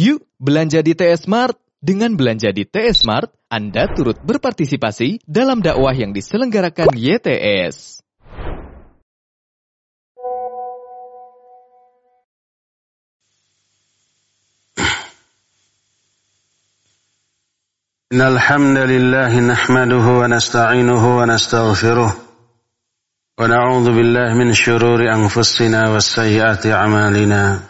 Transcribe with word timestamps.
Yuk 0.00 0.24
belanja 0.40 0.80
di 0.80 0.96
TS 0.96 1.28
Mart. 1.28 1.56
Dengan 1.76 2.16
belanja 2.16 2.50
di 2.50 2.64
TS 2.64 3.04
Mart, 3.06 3.30
Anda 3.46 3.86
turut 3.92 4.18
berpartisipasi 4.18 5.22
dalam 5.28 5.60
dakwah 5.62 5.92
yang 5.94 6.10
diselenggarakan 6.16 6.90
YTS. 6.96 8.02
إن 18.06 18.22
الحمد 18.22 18.78
لله 18.78 19.40
نحمده 19.40 20.06
ونستعينه 20.06 21.18
ونستغفره 21.18 22.16
ونعوذ 23.38 23.86
بالله 23.96 24.34
من 24.34 24.54
شرور 24.54 25.00
أنفسنا 25.12 25.90
وسيئات 25.90 26.66
أعمالنا 26.66 27.69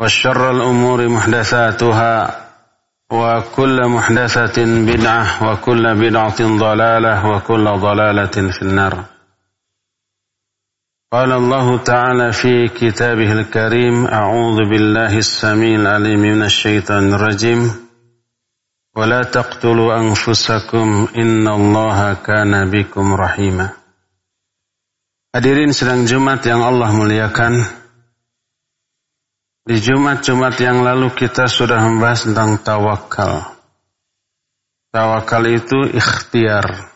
وشر 0.00 0.50
الأمور 0.50 1.08
محدثاتها 1.08 2.46
وكل 3.12 3.88
محدثة 3.88 4.58
بدعة 4.64 5.24
وكل 5.50 5.84
بدعة 5.94 6.40
ضلالة 6.58 7.26
وكل 7.26 7.64
ضلالة 7.64 8.36
في 8.52 8.62
النار 8.62 9.04
قال 11.12 11.32
الله 11.32 11.78
تعالى 11.78 12.32
في 12.32 12.68
كتابه 12.68 13.32
الكريم 13.32 14.06
أعوذ 14.06 14.56
بالله 14.70 15.18
السميع 15.18 15.80
العليم 15.80 16.20
من 16.20 16.42
الشيطان 16.42 17.12
الرجيم 17.14 17.70
ولا 18.96 19.22
تقتلوا 19.22 19.96
أنفسكم 20.00 21.08
إن 21.16 21.48
الله 21.48 22.14
كان 22.14 22.70
بكم 22.70 23.14
رحيما 23.14 23.68
Hadirin 25.36 25.68
sedang 25.68 26.08
Jumat 26.08 26.40
yang 26.48 26.64
Allah 26.64 26.88
muliakan, 26.96 27.60
di 29.71 29.79
Jumat-Jumat 29.79 30.59
yang 30.59 30.83
lalu 30.83 31.15
kita 31.15 31.47
sudah 31.47 31.79
membahas 31.79 32.27
tentang 32.27 32.59
tawakal. 32.59 33.55
Tawakal 34.91 35.47
itu 35.47 35.87
ikhtiar, 35.95 36.91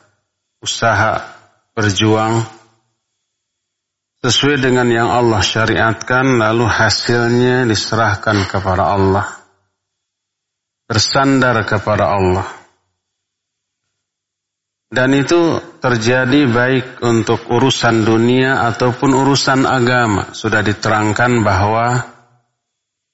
usaha, 0.60 1.24
berjuang, 1.72 2.44
sesuai 4.20 4.60
dengan 4.60 4.92
yang 4.92 5.08
Allah 5.08 5.40
syariatkan, 5.40 6.36
lalu 6.36 6.68
hasilnya 6.68 7.64
diserahkan 7.64 8.44
kepada 8.44 8.92
Allah. 8.92 9.24
Bersandar 10.84 11.64
kepada 11.64 12.12
Allah. 12.12 12.44
Dan 14.92 15.16
itu 15.16 15.64
terjadi 15.80 16.44
baik 16.52 17.00
untuk 17.08 17.48
urusan 17.48 18.04
dunia 18.04 18.68
ataupun 18.68 19.16
urusan 19.16 19.64
agama. 19.64 20.36
Sudah 20.36 20.60
diterangkan 20.60 21.40
bahwa 21.42 22.15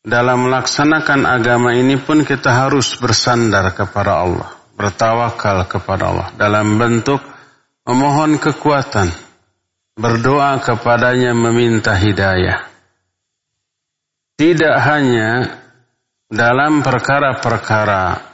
dalam 0.01 0.50
melaksanakan 0.50 1.29
agama 1.29 1.78
ini 1.78 1.97
pun 2.01 2.25
kita 2.25 2.66
harus 2.66 2.97
bersandar 2.97 3.69
kepada 3.73 4.25
Allah. 4.25 4.50
Bertawakal 4.73 5.69
kepada 5.69 6.03
Allah. 6.09 6.28
Dalam 6.34 6.81
bentuk 6.81 7.22
memohon 7.85 8.41
kekuatan. 8.41 9.13
Berdoa 9.94 10.57
kepadanya 10.57 11.38
meminta 11.38 11.94
hidayah. 11.94 12.66
Tidak 14.41 14.75
hanya 14.81 15.61
dalam 16.31 16.81
perkara-perkara 16.81 18.31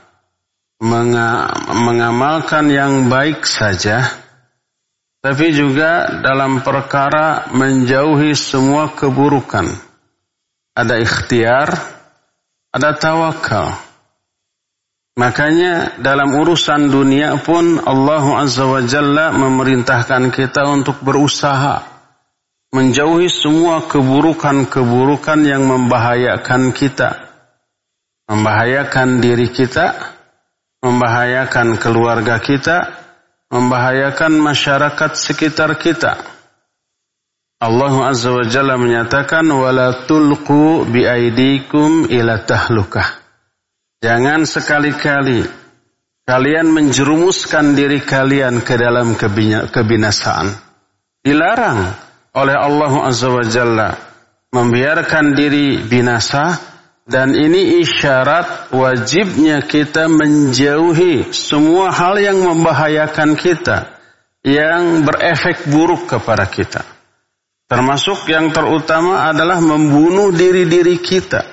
mengamalkan 1.74 2.70
yang 2.70 3.10
baik 3.10 3.44
saja, 3.44 4.06
tapi 5.20 5.50
juga 5.52 6.22
dalam 6.22 6.62
perkara 6.62 7.50
menjauhi 7.52 8.38
semua 8.38 8.94
keburukan. 8.94 9.87
Ada 10.78 11.02
ikhtiar, 11.02 11.74
ada 12.70 12.94
tawakal. 12.94 13.74
Makanya 15.18 15.98
dalam 15.98 16.38
urusan 16.38 16.94
dunia 16.94 17.42
pun 17.42 17.82
Allah 17.82 18.46
Azza 18.46 18.70
wa 18.70 18.86
Jalla 18.86 19.34
memerintahkan 19.34 20.30
kita 20.30 20.70
untuk 20.70 21.02
berusaha 21.02 21.98
menjauhi 22.70 23.26
semua 23.26 23.90
keburukan-keburukan 23.90 25.40
yang 25.42 25.66
membahayakan 25.66 26.70
kita. 26.70 27.26
Membahayakan 28.30 29.18
diri 29.18 29.50
kita, 29.50 29.98
membahayakan 30.86 31.82
keluarga 31.82 32.38
kita, 32.38 32.78
membahayakan 33.50 34.38
masyarakat 34.38 35.12
sekitar 35.18 35.80
kita. 35.82 36.37
Allah 37.58 38.14
Azza 38.14 38.30
wa 38.30 38.46
Jalla 38.46 38.78
menyatakan 38.78 39.50
wala 39.50 40.06
tulqu 40.06 40.86
biaidikum 40.94 42.06
ila 42.06 42.46
tahlukah. 42.46 43.18
Jangan 43.98 44.46
sekali-kali 44.46 45.42
kalian 46.22 46.70
menjerumuskan 46.70 47.74
diri 47.74 48.06
kalian 48.06 48.62
ke 48.62 48.78
dalam 48.78 49.18
kebinasaan. 49.74 50.54
Dilarang 51.26 51.98
oleh 52.38 52.54
Allah 52.54 52.94
Azza 53.10 53.34
wa 53.34 53.42
Jalla 53.42 53.90
membiarkan 54.54 55.34
diri 55.34 55.82
binasa 55.82 56.62
dan 57.10 57.34
ini 57.34 57.82
isyarat 57.82 58.70
wajibnya 58.70 59.66
kita 59.66 60.06
menjauhi 60.06 61.34
semua 61.34 61.90
hal 61.90 62.22
yang 62.22 62.38
membahayakan 62.38 63.34
kita, 63.34 63.98
yang 64.46 65.02
berefek 65.02 65.66
buruk 65.74 66.06
kepada 66.06 66.46
kita. 66.46 66.97
Termasuk 67.68 68.32
yang 68.32 68.56
terutama 68.56 69.28
adalah 69.28 69.60
membunuh 69.60 70.32
diri-diri 70.32 71.04
kita. 71.04 71.44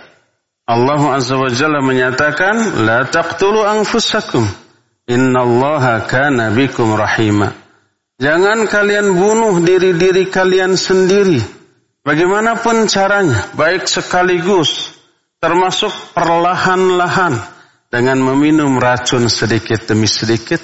Allah 0.65 1.19
Azza 1.19 1.35
wa 1.35 1.51
Jalla 1.51 1.83
menyatakan, 1.83 2.87
La 2.87 3.03
taqtulu 3.05 3.67
anfusakum, 3.67 4.47
innallaha 5.11 6.07
kana 6.07 6.55
bikum 6.55 6.95
rahima. 6.95 7.51
Jangan 8.23 8.71
kalian 8.71 9.11
bunuh 9.11 9.59
diri-diri 9.59 10.31
kalian 10.31 10.79
sendiri. 10.79 11.43
Bagaimanapun 12.07 12.87
caranya, 12.87 13.51
baik 13.59 13.91
sekaligus, 13.91 14.95
termasuk 15.43 15.91
perlahan-lahan 16.15 17.43
dengan 17.91 18.23
meminum 18.23 18.79
racun 18.79 19.27
sedikit 19.27 19.91
demi 19.91 20.07
sedikit. 20.07 20.63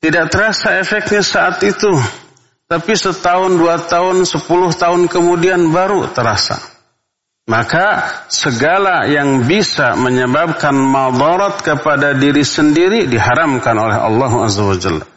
Tidak 0.00 0.26
terasa 0.32 0.80
efeknya 0.80 1.20
saat 1.20 1.60
itu. 1.60 1.92
Tapi 2.68 2.92
setahun, 2.92 3.56
dua 3.56 3.80
tahun, 3.80 4.28
sepuluh 4.28 4.76
tahun 4.76 5.08
kemudian 5.08 5.72
baru 5.72 6.12
terasa. 6.12 6.60
Maka 7.48 8.04
segala 8.28 9.08
yang 9.08 9.48
bisa 9.48 9.96
menyebabkan 9.96 10.76
madarat 10.76 11.64
kepada 11.64 12.12
diri 12.12 12.44
sendiri 12.44 13.08
diharamkan 13.08 13.72
oleh 13.72 13.96
Allah 13.96 14.32
Azza 14.44 14.68
wa 14.68 14.76
Jalla. 14.76 15.08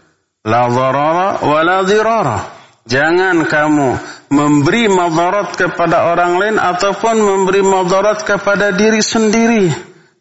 La 0.48 0.64
dharara 0.72 1.44
wa 1.44 1.60
la 1.60 1.84
dirara. 1.84 2.40
Jangan 2.88 3.44
kamu 3.44 3.90
memberi 4.32 4.88
madarat 4.88 5.60
kepada 5.60 6.08
orang 6.08 6.40
lain 6.40 6.56
ataupun 6.56 7.20
memberi 7.20 7.68
madarat 7.68 8.24
kepada 8.24 8.72
diri 8.72 9.04
sendiri. 9.04 9.68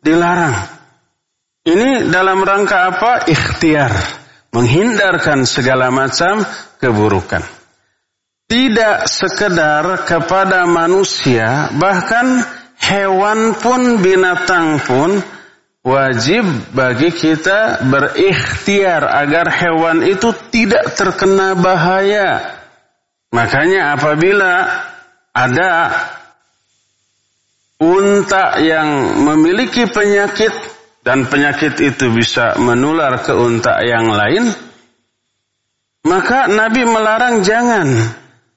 Dilarang. 0.02 0.66
Ini 1.62 2.10
dalam 2.10 2.42
rangka 2.42 2.90
apa? 2.90 3.30
Ikhtiar. 3.30 4.19
Menghindarkan 4.50 5.46
segala 5.46 5.94
macam 5.94 6.42
keburukan. 6.82 7.42
Tidak 8.50 9.06
sekedar 9.06 10.02
kepada 10.02 10.66
manusia, 10.66 11.70
bahkan 11.78 12.42
hewan 12.82 13.54
pun, 13.54 14.02
binatang 14.02 14.82
pun, 14.82 15.22
wajib 15.86 16.44
bagi 16.74 17.14
kita 17.14 17.78
berikhtiar 17.86 19.06
agar 19.06 19.46
hewan 19.54 20.02
itu 20.02 20.34
tidak 20.50 20.98
terkena 20.98 21.54
bahaya. 21.54 22.58
Makanya 23.30 23.94
apabila 23.94 24.66
ada 25.30 25.94
unta 27.80 28.58
yang 28.60 29.22
memiliki 29.24 29.86
penyakit 29.88 30.52
dan 31.00 31.28
penyakit 31.28 31.80
itu 31.80 32.12
bisa 32.12 32.60
menular 32.60 33.24
ke 33.24 33.32
unta 33.32 33.80
yang 33.80 34.08
lain, 34.12 34.52
maka 36.04 36.48
Nabi 36.48 36.84
melarang 36.84 37.44
jangan 37.44 37.88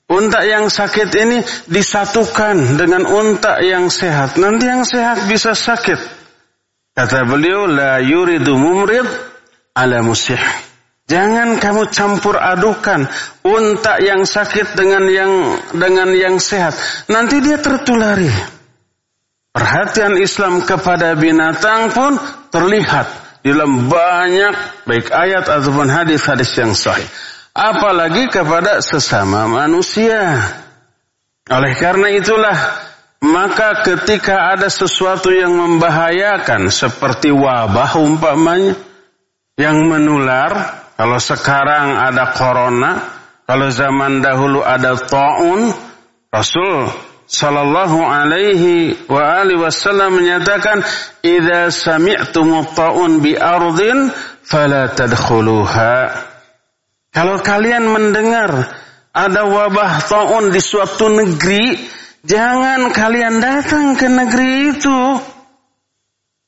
unta 0.08 0.44
yang 0.44 0.68
sakit 0.68 1.10
ini 1.16 1.40
disatukan 1.68 2.80
dengan 2.80 3.08
unta 3.08 3.60
yang 3.64 3.88
sehat. 3.88 4.36
Nanti 4.40 4.68
yang 4.68 4.84
sehat 4.84 5.28
bisa 5.28 5.56
sakit. 5.56 6.00
Kata 6.94 7.26
beliau, 7.26 7.66
la 7.66 7.98
yuridu 8.04 8.54
mumrid 8.54 9.08
ala 9.74 10.06
musih. 10.06 10.40
Jangan 11.04 11.60
kamu 11.60 11.92
campur 11.92 12.40
adukan 12.40 13.04
unta 13.44 14.00
yang 14.00 14.24
sakit 14.24 14.72
dengan 14.78 15.04
yang 15.12 15.60
dengan 15.76 16.16
yang 16.16 16.36
sehat. 16.40 16.78
Nanti 17.12 17.44
dia 17.44 17.60
tertulari. 17.60 18.32
Perhatian 19.54 20.18
Islam 20.18 20.66
kepada 20.66 21.14
binatang 21.14 21.94
pun 21.94 22.18
terlihat 22.50 23.06
dalam 23.46 23.86
banyak 23.86 24.84
baik 24.90 25.14
ayat 25.14 25.46
ataupun 25.46 25.94
hadis-hadis 25.94 26.50
yang 26.58 26.74
sahih. 26.74 27.06
Apalagi 27.54 28.34
kepada 28.34 28.82
sesama 28.82 29.46
manusia. 29.46 30.42
Oleh 31.54 31.78
karena 31.78 32.10
itulah 32.18 32.58
maka 33.22 33.86
ketika 33.86 34.58
ada 34.58 34.74
sesuatu 34.74 35.30
yang 35.30 35.54
membahayakan 35.54 36.74
seperti 36.74 37.30
wabah 37.30 37.94
umpamanya 38.02 38.74
yang 39.54 39.86
menular, 39.86 40.82
kalau 40.98 41.22
sekarang 41.22 41.94
ada 41.94 42.34
corona, 42.34 42.92
kalau 43.46 43.70
zaman 43.70 44.18
dahulu 44.18 44.66
ada 44.66 44.98
taun, 44.98 45.70
Rasul 46.34 47.13
sallallahu 47.34 47.98
alaihi 48.06 48.94
wa 49.10 49.42
alihi 49.42 49.58
wasallam 49.58 50.22
menyatakan, 50.22 50.86
"Idza 51.26 51.74
sami'tum 51.74 52.62
taun 52.78 53.26
bi 53.26 53.34
ardin 53.34 54.14
fala 54.46 54.94
tadkhuluha." 54.94 56.30
Kalau 57.10 57.42
kalian 57.42 57.90
mendengar 57.90 58.70
ada 59.10 59.42
wabah 59.50 60.06
taun 60.06 60.54
di 60.54 60.62
suatu 60.62 61.10
negeri, 61.10 61.94
Jangan 62.24 62.96
kalian 62.96 63.44
datang 63.44 64.00
ke 64.00 64.08
negeri 64.08 64.72
itu. 64.72 65.00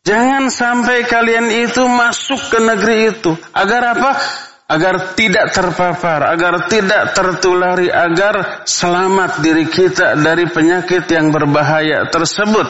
Jangan 0.07 0.47
sampai 0.47 1.03
kalian 1.03 1.51
itu 1.51 1.83
masuk 1.83 2.39
ke 2.47 2.59
negeri 2.63 3.11
itu. 3.11 3.35
Agar 3.51 3.91
apa? 3.91 4.15
Agar 4.65 5.13
tidak 5.13 5.53
terpapar, 5.53 6.25
agar 6.25 6.65
tidak 6.65 7.13
tertulari, 7.13 7.85
agar 7.85 8.65
selamat 8.65 9.45
diri 9.45 9.69
kita 9.69 10.17
dari 10.17 10.49
penyakit 10.49 11.05
yang 11.05 11.29
berbahaya 11.29 12.09
tersebut. 12.09 12.65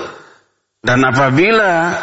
Dan 0.84 1.08
apabila 1.08 1.96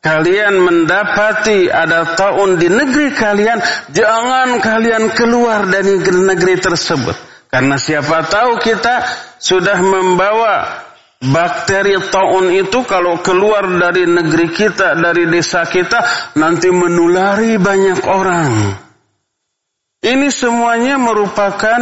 kalian 0.00 0.64
mendapati 0.64 1.68
ada 1.68 2.16
tahun 2.16 2.56
di 2.56 2.72
negeri 2.72 3.12
kalian, 3.12 3.60
jangan 3.92 4.64
kalian 4.64 5.12
keluar 5.12 5.68
dari 5.68 6.00
negeri 6.00 6.56
tersebut. 6.60 7.16
Karena 7.52 7.76
siapa 7.76 8.24
tahu 8.24 8.58
kita 8.64 9.04
sudah 9.36 9.76
membawa 9.76 10.82
bakteri 11.20 11.96
taun 12.12 12.52
itu 12.52 12.84
kalau 12.84 13.20
keluar 13.20 13.64
dari 13.64 14.08
negeri 14.08 14.48
kita, 14.52 14.96
dari 14.96 15.28
desa 15.28 15.68
kita, 15.68 16.32
nanti 16.36 16.68
menulari 16.68 17.56
banyak 17.60 18.00
orang. 18.08 18.83
Ini 20.04 20.28
semuanya 20.28 21.00
merupakan 21.00 21.80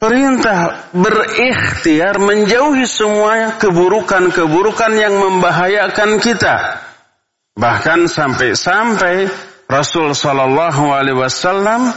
perintah 0.00 0.88
berikhtiar 0.96 2.16
menjauhi 2.16 2.88
semua 2.88 3.60
keburukan-keburukan 3.60 4.92
yang 4.96 5.20
membahayakan 5.20 6.24
kita. 6.24 6.80
Bahkan 7.52 8.08
sampai-sampai 8.08 9.28
Rasul 9.68 10.16
Shallallahu 10.16 10.88
Alaihi 10.88 11.20
Wasallam 11.20 11.92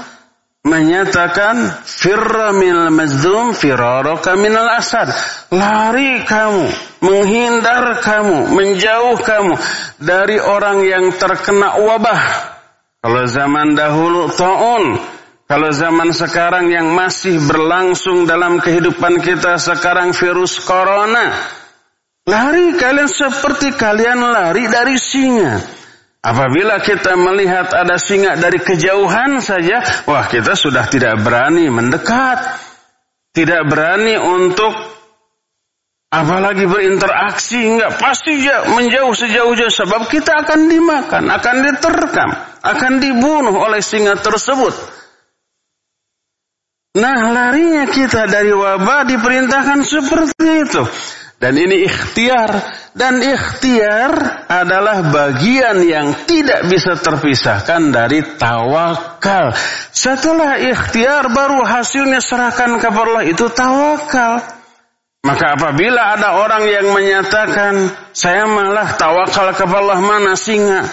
menyatakan 0.68 1.80
firra 1.88 2.52
minal 2.52 2.92
mazdum 2.92 3.56
firaraka 3.56 4.36
minal 4.36 4.68
asad. 4.68 5.16
Lari 5.48 6.28
kamu, 6.28 6.68
menghindar 7.08 8.04
kamu, 8.04 8.52
menjauh 8.52 9.16
kamu 9.16 9.56
dari 10.04 10.44
orang 10.44 10.84
yang 10.84 11.16
terkena 11.16 11.80
wabah. 11.80 12.52
Kalau 13.00 13.24
zaman 13.32 13.80
dahulu 13.80 14.28
taun, 14.32 15.13
kalau 15.44 15.70
zaman 15.76 16.16
sekarang 16.16 16.72
yang 16.72 16.96
masih 16.96 17.36
berlangsung 17.44 18.24
dalam 18.24 18.64
kehidupan 18.64 19.20
kita 19.20 19.60
sekarang 19.60 20.16
virus 20.16 20.64
corona. 20.64 21.36
Lari 22.24 22.80
kalian 22.80 23.12
seperti 23.12 23.76
kalian 23.76 24.24
lari 24.24 24.72
dari 24.72 24.96
singa. 24.96 25.60
Apabila 26.24 26.80
kita 26.80 27.20
melihat 27.20 27.76
ada 27.76 28.00
singa 28.00 28.40
dari 28.40 28.64
kejauhan 28.64 29.44
saja, 29.44 29.84
wah 30.08 30.24
kita 30.32 30.56
sudah 30.56 30.88
tidak 30.88 31.20
berani 31.20 31.68
mendekat. 31.68 32.40
Tidak 33.36 33.68
berani 33.68 34.16
untuk 34.16 34.72
apalagi 36.08 36.64
berinteraksi, 36.64 37.66
enggak 37.66 38.00
pasti 38.00 38.40
ya 38.40 38.72
menjauh 38.72 39.12
sejauh-jauh 39.12 39.74
sebab 39.74 40.08
kita 40.08 40.48
akan 40.48 40.70
dimakan, 40.72 41.28
akan 41.28 41.56
diterkam, 41.66 42.30
akan 42.62 42.94
dibunuh 43.04 43.58
oleh 43.58 43.84
singa 43.84 44.16
tersebut. 44.16 45.03
Nah, 46.94 47.34
larinya 47.34 47.90
kita 47.90 48.30
dari 48.30 48.54
wabah 48.54 49.10
diperintahkan 49.10 49.82
seperti 49.82 50.46
itu. 50.62 50.86
Dan 51.42 51.58
ini 51.58 51.90
ikhtiar. 51.90 52.54
Dan 52.94 53.18
ikhtiar 53.18 54.14
adalah 54.46 55.02
bagian 55.10 55.82
yang 55.82 56.14
tidak 56.30 56.70
bisa 56.70 56.94
terpisahkan 56.94 57.90
dari 57.90 58.22
tawakal. 58.38 59.58
Setelah 59.90 60.62
ikhtiar 60.62 61.34
baru 61.34 61.66
hasilnya 61.66 62.22
serahkan 62.22 62.78
kepada 62.78 63.10
Allah. 63.10 63.26
Itu 63.26 63.50
tawakal. 63.50 64.46
Maka 65.26 65.58
apabila 65.58 66.14
ada 66.14 66.46
orang 66.46 66.62
yang 66.70 66.94
menyatakan, 66.94 67.90
saya 68.14 68.46
malah 68.46 68.94
tawakal 69.02 69.50
kepada 69.58 69.82
Allah 69.82 69.98
mana 69.98 70.38
singa. 70.38 70.86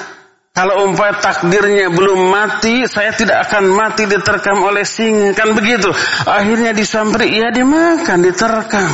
Kalau 0.51 0.83
umpamanya 0.83 1.23
takdirnya 1.23 1.95
belum 1.95 2.27
mati, 2.27 2.83
saya 2.91 3.15
tidak 3.15 3.47
akan 3.47 3.71
mati 3.71 4.11
diterkam 4.11 4.59
oleh 4.67 4.83
singa. 4.83 5.31
Kan 5.39 5.55
begitu. 5.55 5.95
Akhirnya 6.27 6.75
disamperi, 6.75 7.39
ya 7.39 7.55
dimakan, 7.55 8.19
diterkam. 8.19 8.91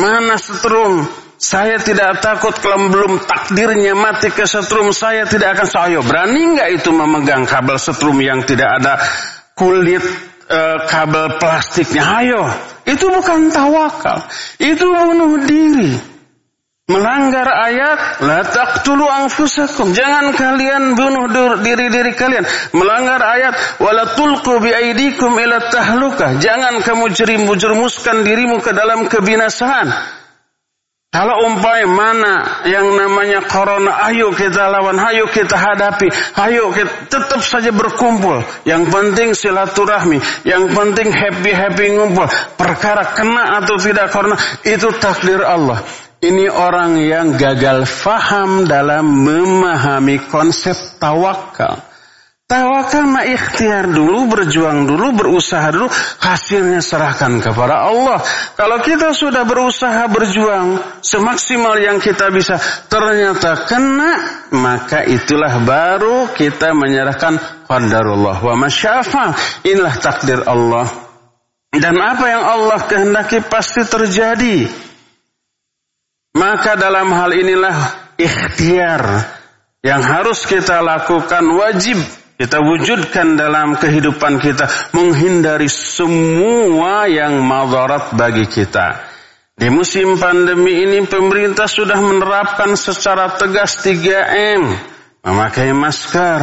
Mana 0.00 0.40
setrum? 0.40 1.04
Saya 1.40 1.80
tidak 1.80 2.20
takut 2.20 2.52
kalau 2.60 2.92
belum 2.92 3.24
takdirnya 3.24 3.96
mati 3.96 4.28
ke 4.28 4.44
setrum 4.44 4.92
saya 4.92 5.24
tidak 5.24 5.56
akan 5.56 5.68
saya 5.72 5.98
berani 6.04 6.52
nggak 6.52 6.68
itu 6.76 6.92
memegang 6.92 7.48
kabel 7.48 7.80
setrum 7.80 8.20
yang 8.20 8.44
tidak 8.44 8.76
ada 8.76 9.00
kulit 9.56 10.04
e, 10.52 10.60
kabel 10.84 11.40
plastiknya 11.40 12.04
ayo 12.20 12.44
itu 12.84 13.08
bukan 13.08 13.48
tawakal 13.48 14.20
itu 14.60 14.84
bunuh 14.84 15.40
diri 15.48 16.09
melanggar 16.90 17.46
ayat 17.46 18.26
la 18.26 18.42
taqtulu 18.42 19.06
anfusakum 19.06 19.94
jangan 19.94 20.34
kalian 20.34 20.98
bunuh 20.98 21.30
diri-diri 21.62 22.18
kalian 22.18 22.42
melanggar 22.74 23.22
ayat 23.22 23.54
wala 23.78 24.10
tulqu 24.18 24.58
bi 24.58 24.74
aidikum 24.74 25.38
ila 25.38 25.70
tahluka 25.70 26.42
jangan 26.42 26.82
kamu 26.82 27.14
jerumuskan 27.54 28.26
dirimu 28.26 28.58
ke 28.58 28.74
dalam 28.74 29.06
kebinasaan 29.06 30.18
kalau 31.10 31.42
umpai 31.42 31.90
mana 31.90 32.62
yang 32.70 32.86
namanya 32.94 33.42
corona, 33.42 33.98
ayo 34.06 34.30
kita 34.30 34.70
lawan, 34.70 34.94
ayo 34.94 35.26
kita 35.26 35.58
hadapi, 35.58 36.06
ayo 36.38 36.70
kita 36.70 37.10
tetap 37.10 37.42
saja 37.42 37.74
berkumpul. 37.74 38.38
Yang 38.62 38.94
penting 38.94 39.28
silaturahmi, 39.34 40.22
yang 40.46 40.70
penting 40.70 41.10
happy-happy 41.10 41.98
ngumpul. 41.98 42.30
Perkara 42.54 43.10
kena 43.10 43.58
atau 43.58 43.74
tidak 43.74 44.14
corona, 44.14 44.38
itu 44.62 44.86
takdir 45.02 45.42
Allah. 45.42 45.82
Ini 46.20 46.52
orang 46.52 47.00
yang 47.00 47.32
gagal 47.40 47.88
faham 47.88 48.68
dalam 48.68 49.08
memahami 49.24 50.20
konsep 50.28 50.76
tawakal. 51.00 51.80
Tawakal 52.44 53.06
mah 53.08 53.24
ikhtiar 53.24 53.88
dulu, 53.88 54.28
berjuang 54.28 54.84
dulu, 54.84 55.16
berusaha 55.16 55.70
dulu, 55.70 55.88
hasilnya 56.20 56.84
serahkan 56.84 57.40
kepada 57.40 57.88
Allah. 57.88 58.20
Kalau 58.52 58.82
kita 58.84 59.16
sudah 59.16 59.46
berusaha 59.46 60.10
berjuang 60.10 61.00
semaksimal 61.00 61.78
yang 61.78 62.02
kita 62.02 62.28
bisa, 62.34 62.60
ternyata 62.90 63.54
kena, 63.64 64.12
maka 64.52 65.06
itulah 65.06 65.62
baru 65.62 66.28
kita 66.36 66.74
menyerahkan 66.74 67.64
qadarullah 67.64 68.42
wa 68.44 68.54
masyafa. 68.58 69.32
Inilah 69.64 69.96
takdir 70.02 70.44
Allah. 70.44 70.84
Dan 71.70 71.96
apa 72.02 72.26
yang 72.28 72.44
Allah 72.44 72.82
kehendaki 72.82 73.46
pasti 73.46 73.86
terjadi. 73.86 74.89
Maka 76.30 76.78
dalam 76.78 77.10
hal 77.10 77.34
inilah 77.34 77.76
ikhtiar 78.14 79.02
yang 79.82 80.04
harus 80.04 80.46
kita 80.46 80.78
lakukan 80.78 81.42
wajib 81.58 81.98
kita 82.40 82.56
wujudkan 82.56 83.36
dalam 83.36 83.76
kehidupan 83.76 84.40
kita 84.40 84.64
menghindari 84.96 85.68
semua 85.68 87.04
yang 87.04 87.36
madarat 87.44 88.16
bagi 88.16 88.48
kita. 88.48 88.96
Di 89.60 89.68
musim 89.68 90.16
pandemi 90.16 90.88
ini 90.88 91.04
pemerintah 91.04 91.68
sudah 91.68 92.00
menerapkan 92.00 92.72
secara 92.80 93.36
tegas 93.36 93.84
3M. 93.84 94.72
Memakai 95.20 95.76
masker, 95.76 96.40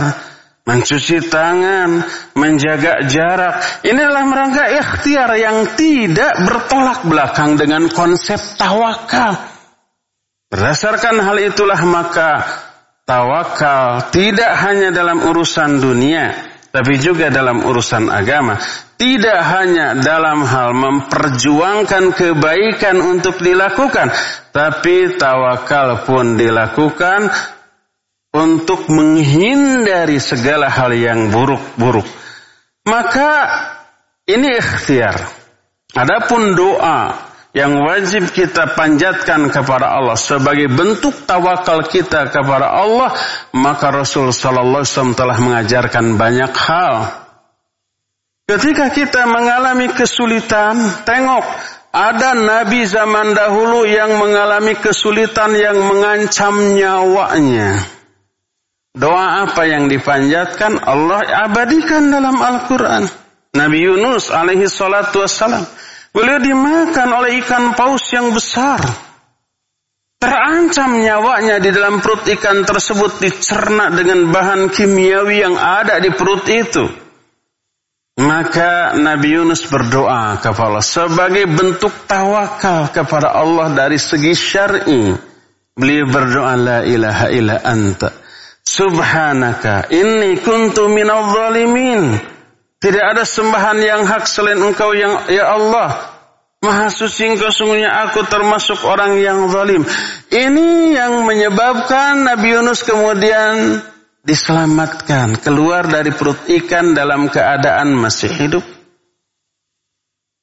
mencuci 0.70 1.34
tangan, 1.34 2.06
menjaga 2.38 3.02
jarak. 3.10 3.82
Inilah 3.82 4.22
merangka 4.22 4.70
ikhtiar 4.70 5.34
yang 5.34 5.66
tidak 5.74 6.46
bertolak 6.46 7.10
belakang 7.10 7.58
dengan 7.58 7.90
konsep 7.90 8.38
tawakal. 8.54 9.57
Berdasarkan 10.48 11.20
hal 11.20 11.38
itulah 11.44 11.82
maka 11.84 12.48
tawakal 13.04 14.08
tidak 14.16 14.56
hanya 14.64 14.96
dalam 14.96 15.20
urusan 15.20 15.84
dunia, 15.84 16.32
tapi 16.72 16.96
juga 17.04 17.28
dalam 17.28 17.68
urusan 17.68 18.08
agama. 18.08 18.56
Tidak 18.98 19.40
hanya 19.44 19.94
dalam 20.00 20.48
hal 20.48 20.72
memperjuangkan 20.72 22.16
kebaikan 22.16 22.98
untuk 23.04 23.44
dilakukan, 23.44 24.10
tapi 24.56 25.20
tawakal 25.20 26.08
pun 26.08 26.40
dilakukan 26.40 27.28
untuk 28.32 28.88
menghindari 28.88 30.18
segala 30.24 30.72
hal 30.72 30.96
yang 30.96 31.28
buruk-buruk. 31.28 32.08
Maka 32.88 33.32
ini 34.24 34.56
ikhtiar. 34.56 35.28
Adapun 35.92 36.56
doa 36.56 37.27
yang 37.58 37.82
wajib 37.82 38.30
kita 38.30 38.78
panjatkan 38.78 39.50
kepada 39.50 39.98
Allah 39.98 40.14
sebagai 40.14 40.70
bentuk 40.70 41.26
tawakal 41.26 41.90
kita 41.90 42.30
kepada 42.30 42.70
Allah, 42.70 43.18
maka 43.58 43.90
Rasul 43.90 44.30
sallallahu 44.30 44.86
alaihi 44.86 44.94
wasallam 44.94 45.18
telah 45.18 45.38
mengajarkan 45.42 46.06
banyak 46.22 46.54
hal. 46.54 46.96
Ketika 48.46 48.94
kita 48.94 49.26
mengalami 49.26 49.90
kesulitan, 49.90 51.02
tengok 51.02 51.44
ada 51.90 52.38
nabi 52.38 52.86
zaman 52.86 53.34
dahulu 53.34 53.90
yang 53.90 54.22
mengalami 54.22 54.78
kesulitan 54.78 55.58
yang 55.58 55.82
mengancam 55.82 56.78
nyawanya. 56.78 57.82
Doa 58.94 59.50
apa 59.50 59.66
yang 59.66 59.90
dipanjatkan 59.90 60.78
Allah 60.78 61.26
abadikan 61.50 62.14
dalam 62.14 62.38
Al-Quran. 62.38 63.10
Nabi 63.58 63.82
Yunus 63.82 64.30
alaihi 64.30 64.70
salatu 64.70 65.26
wassalam 65.26 65.66
Beliau 66.18 66.42
dimakan 66.42 67.10
oleh 67.14 67.38
ikan 67.46 67.78
paus 67.78 68.10
yang 68.10 68.34
besar. 68.34 68.82
Terancam 70.18 70.98
nyawanya 70.98 71.62
di 71.62 71.70
dalam 71.70 72.02
perut 72.02 72.26
ikan 72.26 72.66
tersebut 72.66 73.22
dicerna 73.22 73.94
dengan 73.94 74.34
bahan 74.34 74.74
kimiawi 74.74 75.46
yang 75.46 75.54
ada 75.54 76.02
di 76.02 76.10
perut 76.10 76.42
itu. 76.50 76.90
Maka 78.18 78.98
Nabi 78.98 79.38
Yunus 79.38 79.70
berdoa 79.70 80.42
kepada 80.42 80.74
Allah 80.74 80.82
sebagai 80.82 81.46
bentuk 81.46 81.94
tawakal 82.10 82.90
kepada 82.90 83.38
Allah 83.38 83.78
dari 83.78 84.02
segi 84.02 84.34
syar'i. 84.34 85.14
Beliau 85.78 86.10
berdoa 86.10 86.58
la 86.58 86.80
ilaha 86.82 87.30
illa 87.30 87.62
anta. 87.62 88.10
Subhanaka 88.66 89.94
inni 89.94 90.42
kuntu 90.42 90.90
zalimin. 90.90 92.37
Tidak 92.78 93.02
ada 93.02 93.26
sembahan 93.26 93.82
yang 93.82 94.06
hak 94.06 94.30
selain 94.30 94.62
engkau 94.62 94.94
yang 94.94 95.26
ya 95.34 95.50
Allah. 95.50 96.14
Maha 96.62 96.94
suci 96.94 97.26
engkau 97.26 97.50
sungguhnya 97.50 98.06
aku 98.06 98.26
termasuk 98.30 98.82
orang 98.86 99.18
yang 99.18 99.50
zalim. 99.50 99.82
Ini 100.30 100.94
yang 100.94 101.26
menyebabkan 101.26 102.22
Nabi 102.22 102.54
Yunus 102.54 102.86
kemudian 102.86 103.82
diselamatkan. 104.22 105.42
Keluar 105.42 105.90
dari 105.90 106.14
perut 106.14 106.46
ikan 106.46 106.94
dalam 106.94 107.34
keadaan 107.34 107.98
masih 107.98 108.30
hidup. 108.30 108.66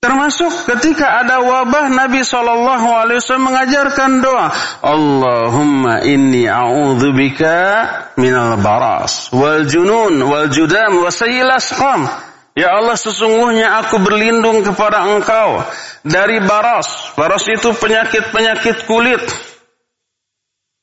Termasuk 0.05 0.69
ketika 0.69 1.25
ada 1.25 1.41
wabah 1.41 1.89
Nabi 1.89 2.21
Shallallahu 2.21 2.89
Alaihi 2.93 3.25
Wasallam 3.25 3.49
mengajarkan 3.49 4.21
doa 4.21 4.53
Allahumma 4.85 6.05
inni 6.05 6.45
a'udzubika 6.45 8.13
minal 8.21 8.61
baras 8.61 9.33
wal 9.33 9.65
junun 9.65 10.21
wal 10.29 10.53
judam 10.53 11.01
wa 11.01 11.09
asqam 11.09 12.05
Ya 12.53 12.77
Allah 12.77 13.01
sesungguhnya 13.01 13.81
aku 13.81 13.99
berlindung 14.05 14.63
kepada 14.63 15.09
engkau 15.11 15.65
dari 16.07 16.39
baras. 16.39 17.11
Baras 17.19 17.51
itu 17.51 17.75
penyakit-penyakit 17.75 18.87
kulit. 18.87 19.25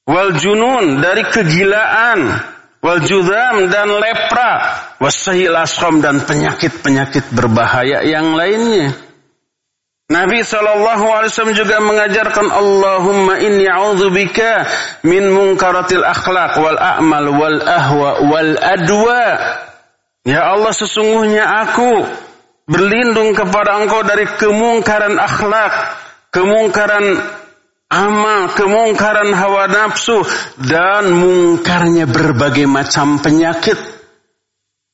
Wal 0.04 0.36
junun 0.36 1.00
dari 1.00 1.24
kegilaan. 1.32 2.44
Wal 2.84 3.00
judam 3.08 3.72
dan 3.72 3.88
lepra. 3.88 4.52
Wasahil 5.00 5.56
dan 6.04 6.20
penyakit-penyakit 6.28 7.32
berbahaya 7.32 8.04
yang 8.04 8.36
lainnya. 8.36 9.11
Nabi 10.12 10.44
SAW 10.44 11.56
juga 11.56 11.80
mengajarkan 11.80 12.52
Allahumma 12.52 13.40
inni 13.40 13.64
a'udzubika 13.64 14.68
min 15.08 15.32
munkaratil 15.32 16.04
akhlaq 16.04 16.60
wal 16.60 16.76
a'mal 16.76 17.32
wal 17.32 17.60
ahwa 17.64 18.20
wal 18.28 18.52
adwa 18.60 19.24
Ya 20.22 20.54
Allah 20.54 20.70
sesungguhnya 20.70 21.48
aku 21.66 22.06
berlindung 22.70 23.34
kepada 23.34 23.82
engkau 23.82 24.06
dari 24.06 24.30
kemungkaran 24.38 25.18
akhlak, 25.18 25.74
kemungkaran 26.30 27.18
amal, 27.90 28.54
kemungkaran 28.54 29.34
hawa 29.34 29.66
nafsu, 29.66 30.22
dan 30.62 31.10
mungkarnya 31.10 32.06
berbagai 32.06 32.70
macam 32.70 33.18
penyakit. 33.18 33.82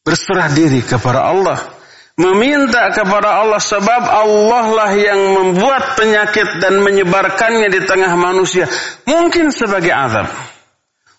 Berserah 0.08 0.48
diri 0.48 0.80
kepada 0.80 1.28
Allah. 1.28 1.77
Meminta 2.18 2.90
kepada 2.98 3.46
Allah 3.46 3.62
sebab 3.62 4.02
Allah 4.10 4.66
lah 4.74 4.92
yang 4.98 5.38
membuat 5.38 5.94
penyakit 5.94 6.58
dan 6.58 6.82
menyebarkannya 6.82 7.70
di 7.70 7.86
tengah 7.86 8.18
manusia. 8.18 8.66
Mungkin 9.06 9.54
sebagai 9.54 9.94
azab. 9.94 10.26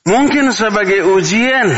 Mungkin 0.02 0.50
sebagai 0.50 1.06
ujian 1.06 1.70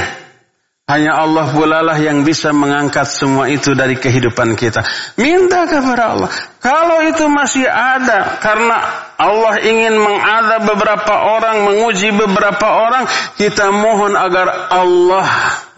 hanya 0.90 1.22
Allah 1.22 1.46
pula 1.54 1.86
lah 1.86 1.94
yang 1.94 2.26
bisa 2.26 2.50
mengangkat 2.50 3.06
semua 3.06 3.46
itu 3.46 3.78
dari 3.78 3.94
kehidupan 3.94 4.58
kita. 4.58 4.82
Minta 5.14 5.70
kepada 5.70 6.18
Allah. 6.18 6.30
Kalau 6.58 6.98
itu 7.06 7.30
masih 7.30 7.64
ada 7.64 8.36
karena 8.42 8.76
Allah 9.16 9.54
ingin 9.62 9.94
mengadab 9.96 10.66
beberapa 10.66 11.14
orang, 11.38 11.56
menguji 11.64 12.10
beberapa 12.10 12.66
orang, 12.66 13.06
kita 13.38 13.70
mohon 13.70 14.18
agar 14.18 14.74
Allah 14.74 15.26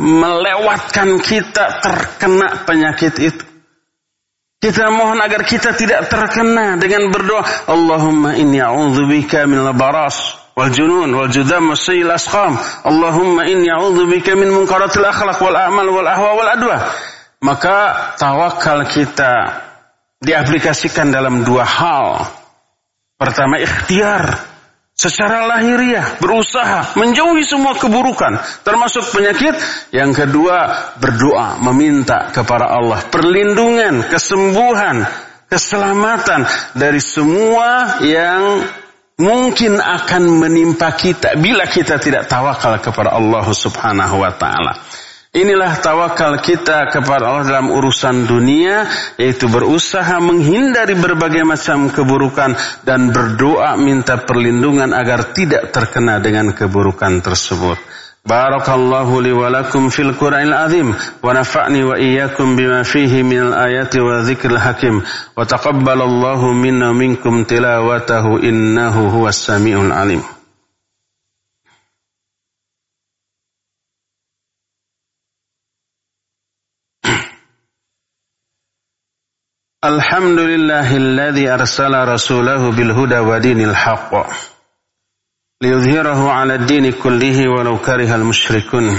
melewatkan 0.01 1.21
kita 1.21 1.85
terkena 1.85 2.65
penyakit 2.65 3.15
itu. 3.21 3.45
Kita 4.63 4.95
mohon 4.95 5.19
agar 5.19 5.43
kita 5.43 5.75
tidak 5.75 6.07
terkena 6.07 6.79
dengan 6.79 7.11
berdoa, 7.11 7.67
Allahumma 7.67 8.39
inni 8.39 8.63
a'udzubika 8.63 9.43
minal 9.45 9.75
baras 9.75 10.42
والجنون 10.58 11.14
والجذام 11.14 11.70
والسيء 11.70 12.02
الأسقام 12.02 12.58
اللهم 12.86 13.40
إني 13.40 13.72
أعوذ 13.72 14.10
بك 14.10 14.30
من 14.30 14.50
منكرات 14.50 14.98
الأخلاق 14.98 15.44
والأعمال 15.44 15.88
والأهواء 15.90 16.34
والأدوى 16.38 16.78
maka 17.38 17.78
tawakal 18.18 18.82
kita 18.90 19.62
diaplikasikan 20.18 21.14
dalam 21.14 21.46
dua 21.46 21.62
hal 21.62 22.26
pertama 23.22 23.62
ikhtiar 23.62 24.42
secara 24.98 25.46
lahiriah 25.46 26.18
berusaha 26.18 26.98
menjauhi 26.98 27.46
semua 27.46 27.78
keburukan 27.78 28.42
termasuk 28.66 29.06
penyakit 29.14 29.54
yang 29.94 30.10
kedua 30.10 30.90
berdoa 30.98 31.62
meminta 31.62 32.34
kepada 32.34 32.74
Allah 32.74 33.06
perlindungan 33.14 34.10
kesembuhan 34.10 35.06
keselamatan 35.46 36.50
dari 36.74 36.98
semua 36.98 38.02
yang 38.02 38.66
mungkin 39.21 39.77
akan 39.77 40.23
menimpa 40.41 40.95
kita 40.97 41.37
bila 41.37 41.69
kita 41.69 42.01
tidak 42.01 42.31
tawakal 42.31 42.79
kepada 42.81 43.13
Allah 43.13 43.47
Subhanahu 43.51 44.17
wa 44.23 44.33
taala. 44.33 44.73
Inilah 45.33 45.81
tawakal 45.81 46.45
kita 46.45 46.93
kepada 46.93 47.25
Allah 47.25 47.49
dalam 47.49 47.73
urusan 47.73 48.29
dunia, 48.29 48.85
yaitu 49.17 49.49
berusaha 49.49 50.21
menghindari 50.21 50.93
berbagai 50.93 51.41
macam 51.49 51.89
keburukan 51.89 52.53
dan 52.85 53.17
berdoa 53.17 53.81
minta 53.81 54.21
perlindungan 54.21 54.93
agar 54.93 55.33
tidak 55.33 55.73
terkena 55.73 56.21
dengan 56.21 56.53
keburukan 56.53 57.25
tersebut. 57.25 57.81
بارك 58.25 58.69
الله 58.69 59.23
لي 59.23 59.33
ولكم 59.33 59.89
في 59.89 60.03
القرآن 60.03 60.43
العظيم 60.49 60.95
ونفعني 61.23 61.85
وإياكم 61.85 62.57
بما 62.57 62.83
فيه 62.83 63.23
من 63.23 63.39
الآيات 63.43 63.97
والذكر 63.97 64.51
الحكيم 64.51 65.03
وتقبل 65.39 66.03
الله 66.03 66.53
منا 66.53 66.91
ومنكم 66.91 67.45
تلاوته 67.45 68.43
إنه 68.43 69.09
هو 69.09 69.29
السميع 69.29 69.81
العليم 69.81 70.23
الحمد 79.85 80.39
لله 80.39 80.97
الذي 80.97 81.49
أرسل 81.55 82.09
رسوله 82.09 82.71
بالهدى 82.71 83.19
ودين 83.19 83.61
الحق 83.61 84.15
ليظهره 85.63 86.31
على 86.33 86.55
الدين 86.55 86.93
كله 86.93 87.49
ولو 87.49 87.79
كره 87.79 88.15
المشركون 88.15 88.99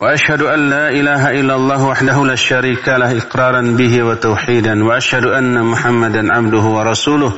وأشهد 0.00 0.42
أن 0.42 0.70
لا 0.70 0.88
إله 0.88 1.30
إلا 1.40 1.54
الله 1.54 1.84
وحده 1.86 2.24
لا 2.26 2.34
شريك 2.34 2.88
له 2.88 3.18
إقرارا 3.18 3.60
به 3.60 4.02
وتوحيدا 4.02 4.84
وأشهد 4.84 5.24
أن 5.26 5.64
محمدا 5.64 6.32
عبده 6.34 6.62
ورسوله 6.62 7.32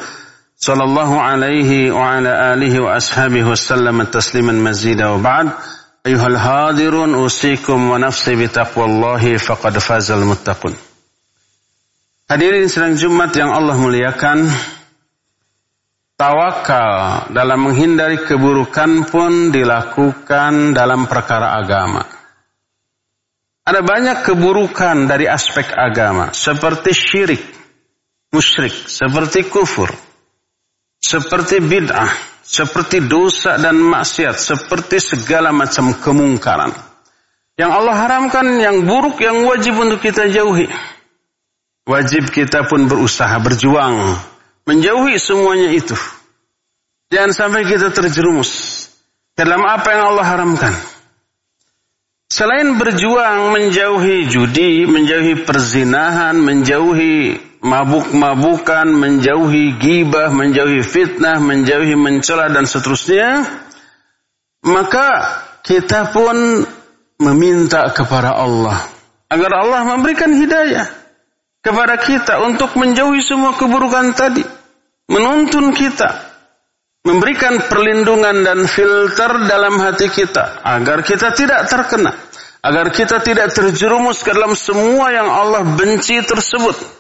صلى 0.57 0.85
الله 0.85 1.21
عليه 1.21 1.93
وعلى 1.93 2.55
آله 2.55 2.81
وأصحابه 2.81 3.45
وسلم 3.45 4.03
تسليما 4.03 4.53
مزيدا 4.53 5.07
وبعد 5.07 5.49
أيها 6.07 6.27
الحاضرون 6.27 7.15
أوصيكم 7.15 7.91
ونفسي 7.91 8.37
بتقوى 8.47 8.85
الله 8.85 9.37
فقد 9.37 9.79
فاز 9.79 10.11
المتقون 10.11 10.75
Hadirin 12.27 12.67
sedang 12.67 12.99
Jumat 12.99 13.31
yang 13.39 13.55
Allah 13.55 13.79
muliakan, 13.79 14.51
Tawakal 16.17 17.29
dalam 17.29 17.69
menghindari 17.69 18.17
keburukan 18.25 19.05
pun 19.05 19.53
dilakukan 19.53 20.73
dalam 20.73 21.05
perkara 21.05 21.61
agama. 21.61 22.09
Ada 23.69 23.85
banyak 23.85 24.25
keburukan 24.25 25.05
dari 25.05 25.29
aspek 25.29 25.77
agama, 25.77 26.33
seperti 26.33 26.97
syirik, 26.97 27.45
musyrik, 28.33 28.73
seperti 28.73 29.45
kufur, 29.45 29.93
seperti 30.97 31.61
bid'ah, 31.61 32.09
seperti 32.41 33.05
dosa 33.05 33.61
dan 33.61 33.77
maksiat, 33.77 34.41
seperti 34.41 34.97
segala 34.97 35.53
macam 35.53 35.93
kemungkaran. 36.01 36.73
Yang 37.61 37.71
Allah 37.77 37.97
haramkan, 38.09 38.57
yang 38.57 38.89
buruk, 38.89 39.21
yang 39.21 39.45
wajib 39.45 39.77
untuk 39.77 40.01
kita 40.01 40.33
jauhi. 40.33 40.65
Wajib 41.85 42.33
kita 42.33 42.65
pun 42.65 42.89
berusaha, 42.89 43.37
berjuang 43.37 44.17
Menjauhi 44.67 45.17
semuanya 45.23 45.71
itu. 45.71 45.95
Jangan 47.15 47.31
sampai 47.31 47.63
kita 47.71 47.95
terjerumus 47.95 48.83
dalam 49.39 49.63
apa 49.63 49.95
yang 49.95 50.05
Allah 50.11 50.27
haramkan. 50.27 50.75
Selain 52.27 52.75
berjuang 52.75 53.55
menjauhi 53.55 54.27
judi, 54.27 54.83
menjauhi 54.83 55.47
perzinahan, 55.47 56.35
menjauhi 56.35 57.39
mabuk-mabukan, 57.63 58.91
menjauhi 58.91 59.79
gibah, 59.79 60.35
menjauhi 60.35 60.83
fitnah, 60.83 61.39
menjauhi 61.39 61.95
mencela 61.95 62.51
dan 62.51 62.67
seterusnya, 62.67 63.47
maka 64.67 65.39
kita 65.63 66.11
pun 66.11 66.67
meminta 67.23 67.87
kepada 67.95 68.35
Allah 68.35 68.91
agar 69.31 69.63
Allah 69.63 69.81
memberikan 69.95 70.35
hidayah 70.35 71.06
kepada 71.67 71.99
kita 71.99 72.47
untuk 72.47 72.79
menjauhi 72.79 73.19
semua 73.19 73.59
keburukan 73.59 74.15
tadi 74.15 74.47
menuntun 75.11 75.75
kita, 75.75 76.09
memberikan 77.03 77.59
perlindungan 77.67 78.47
dan 78.47 78.59
filter 78.71 79.47
dalam 79.51 79.79
hati 79.83 80.07
kita 80.11 80.63
agar 80.63 81.03
kita 81.03 81.35
tidak 81.35 81.67
terkena, 81.67 82.15
agar 82.63 82.91
kita 82.95 83.23
tidak 83.23 83.51
terjerumus 83.51 84.23
ke 84.23 84.31
dalam 84.31 84.55
semua 84.55 85.11
yang 85.11 85.27
Allah 85.27 85.67
benci 85.75 86.23
tersebut. 86.23 86.95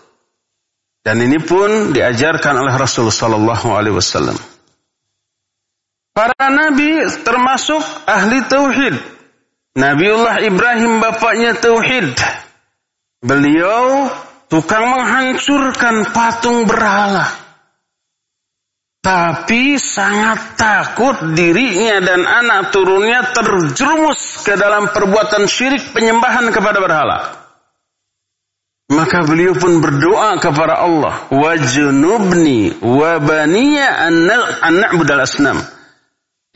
Dan 1.06 1.23
ini 1.23 1.38
pun 1.38 1.94
diajarkan 1.94 2.66
oleh 2.66 2.75
Rasulullah 2.75 3.14
Sallallahu 3.14 3.68
Alaihi 3.70 3.94
Wasallam. 3.94 4.35
Para 6.11 6.50
nabi 6.50 7.07
termasuk 7.22 7.79
ahli 8.11 8.42
tauhid. 8.50 8.96
Nabiullah 9.76 10.42
Ibrahim 10.42 10.98
bapaknya 10.98 11.55
tauhid. 11.55 12.16
Beliau 13.22 14.11
tukang 14.46 14.87
menghancurkan 14.87 16.11
patung 16.14 16.66
berhala 16.66 17.46
tapi 19.06 19.78
sangat 19.78 20.59
takut 20.59 21.14
dirinya 21.38 22.02
dan 22.02 22.26
anak 22.26 22.74
turunnya 22.74 23.22
terjerumus 23.30 24.42
ke 24.42 24.59
dalam 24.59 24.90
perbuatan 24.90 25.46
syirik 25.46 25.94
penyembahan 25.94 26.50
kepada 26.50 26.82
berhala. 26.82 27.18
Maka 28.90 29.22
beliau 29.22 29.54
pun 29.54 29.78
berdoa 29.78 30.42
kepada 30.42 30.82
Allah, 30.82 31.30
wajnubni 31.30 32.82
wa 32.82 33.22
baniya 33.22 34.11
an 34.11 34.74
na'budal 34.74 35.22
asnam. 35.22 35.62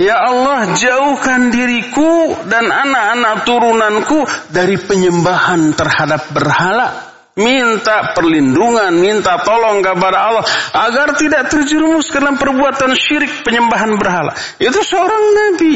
Ya 0.02 0.18
Allah, 0.18 0.74
jauhkan 0.74 1.54
diriku 1.54 2.34
dan 2.50 2.66
anak-anak 2.66 3.46
turunanku 3.46 4.26
dari 4.50 4.74
penyembahan 4.74 5.70
terhadap 5.78 6.34
berhala 6.34 7.09
minta 7.38 8.16
perlindungan, 8.16 8.90
minta 8.96 9.38
tolong 9.42 9.84
kepada 9.84 10.18
Allah 10.18 10.44
agar 10.74 11.14
tidak 11.14 11.50
terjerumus 11.50 12.10
ke 12.10 12.18
dalam 12.18 12.40
perbuatan 12.40 12.94
syirik 12.98 13.46
penyembahan 13.46 13.94
berhala. 14.00 14.34
Itu 14.58 14.82
seorang 14.82 15.24
nabi. 15.36 15.74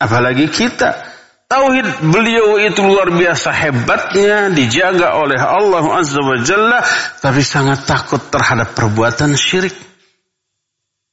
Apalagi 0.00 0.48
kita. 0.48 1.12
Tauhid 1.50 2.14
beliau 2.14 2.62
itu 2.62 2.78
luar 2.78 3.10
biasa 3.10 3.50
hebatnya, 3.50 4.54
dijaga 4.54 5.18
oleh 5.18 5.34
Allah 5.34 5.82
Azza 5.98 6.22
wa 6.22 6.38
Jalla, 6.38 6.78
tapi 7.18 7.42
sangat 7.42 7.90
takut 7.90 8.22
terhadap 8.30 8.70
perbuatan 8.78 9.34
syirik. 9.34 9.74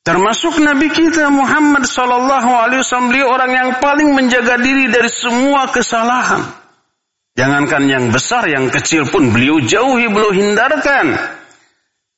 Termasuk 0.06 0.62
Nabi 0.64 0.88
kita 0.88 1.28
Muhammad 1.34 1.84
Sallallahu 1.84 2.48
Alaihi 2.54 2.80
Wasallam 2.80 3.12
beliau 3.12 3.28
orang 3.28 3.52
yang 3.52 3.70
paling 3.84 4.14
menjaga 4.16 4.56
diri 4.62 4.88
dari 4.88 5.12
semua 5.12 5.68
kesalahan. 5.68 6.48
Jangankan 7.38 7.86
yang 7.86 8.10
besar, 8.10 8.50
yang 8.50 8.74
kecil 8.74 9.06
pun 9.06 9.30
beliau 9.30 9.62
jauhi, 9.62 10.10
beliau 10.10 10.34
hindarkan. 10.34 11.38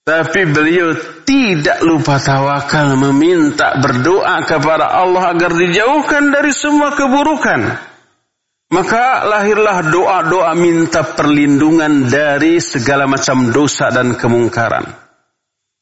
Tapi 0.07 0.41
beliau 0.47 0.95
tidak 1.27 1.83
lupa 1.83 2.23
tawakal 2.23 2.95
meminta 2.95 3.75
berdoa 3.83 4.39
kepada 4.47 4.89
Allah 4.89 5.35
agar 5.35 5.51
dijauhkan 5.59 6.31
dari 6.31 6.55
semua 6.55 6.95
keburukan. 6.95 7.61
Maka 8.71 9.27
lahirlah 9.27 9.91
doa-doa 9.91 10.55
minta 10.55 11.03
perlindungan 11.03 12.07
dari 12.07 12.63
segala 12.63 13.03
macam 13.03 13.51
dosa 13.51 13.91
dan 13.91 14.15
kemungkaran. 14.15 14.87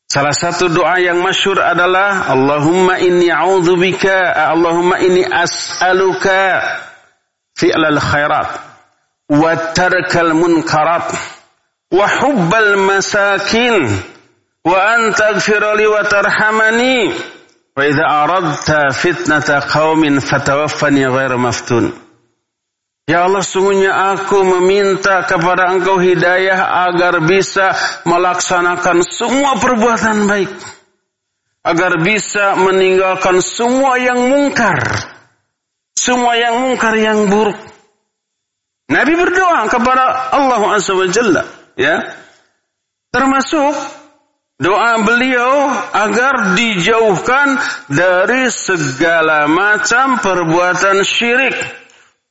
Salah 0.09 0.33
satu 0.33 0.71
doa 0.71 0.97
yang 0.97 1.21
masyur 1.21 1.61
adalah 1.61 2.31
Allahumma 2.31 2.97
inni 3.03 3.27
a'udzubika 3.27 4.33
Allahumma 4.49 5.03
inni 5.03 5.23
as'aluka 5.27 6.63
fi'lal 7.59 7.99
khairat 7.99 8.66
wa 9.27 9.55
tarkal 9.75 10.31
munkarat 10.31 11.11
wa 11.91 12.07
hubbal 12.07 12.79
masakin 12.79 13.91
wa 14.63 14.71
an 14.71 15.11
taghfira 15.11 15.75
li 15.75 15.83
wa 15.83 16.03
tarhamani 16.07 17.11
wa 17.75 17.81
idza 17.83 18.07
aradta 18.07 18.95
fitnata 18.95 19.67
qaumin 19.67 20.23
fatawaffani 20.23 21.03
ghaira 21.03 21.35
maftun 21.37 21.91
Ya 23.07 23.23
Allah, 23.23 23.39
sungguhnya 23.39 23.95
aku 24.11 24.43
meminta 24.43 25.23
kepada 25.23 25.71
Engkau 25.71 25.95
hidayah 25.95 26.91
agar 26.91 27.23
bisa 27.23 27.71
melaksanakan 28.03 28.99
semua 28.99 29.55
perbuatan 29.63 30.27
baik. 30.27 30.51
Agar 31.63 32.03
bisa 32.03 32.59
meninggalkan 32.59 33.39
semua 33.39 33.95
yang 33.95 34.27
mungkar. 34.27 35.07
Semua 35.95 36.35
yang 36.35 36.59
mungkar 36.67 36.99
yang 36.99 37.31
buruk 37.31 37.76
Nabi 38.87 39.13
berdoa 39.19 39.67
kepada 39.67 40.31
Allah 40.31 40.79
Azza 40.79 40.95
wa 40.95 41.07
Jalla, 41.11 41.43
ya. 41.75 42.07
Termasuk 43.11 43.75
doa 44.57 45.03
beliau 45.03 45.69
agar 45.91 46.55
dijauhkan 46.55 47.59
dari 47.91 48.47
segala 48.47 49.51
macam 49.51 50.23
perbuatan 50.23 51.03
syirik, 51.03 51.55